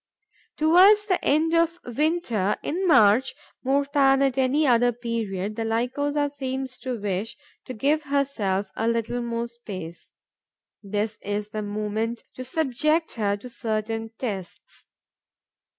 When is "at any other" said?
4.23-4.91